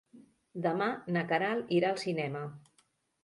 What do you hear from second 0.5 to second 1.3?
Demà na